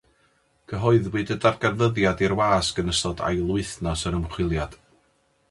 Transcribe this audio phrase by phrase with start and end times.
[0.71, 4.77] Cyhoeddwyd y darganfyddiad i'r wasg yn ystod ail wythnos yr ymchwiliad.